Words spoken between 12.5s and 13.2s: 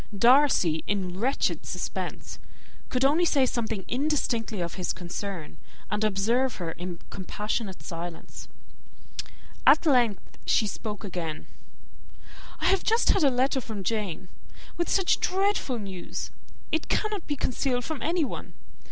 "I have just